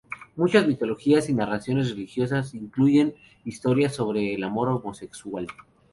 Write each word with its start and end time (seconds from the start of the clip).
Muchas 0.35 0.65
mitologías 0.65 1.29
y 1.29 1.33
narraciones 1.35 1.91
religiosas 1.91 2.55
incluyen 2.55 3.13
historias 3.45 3.93
sobre 3.93 4.33
el 4.33 4.43
amor 4.43 4.69
homosexual. 4.69 5.45